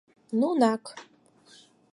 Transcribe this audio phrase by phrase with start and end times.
[0.41, 0.83] Нунак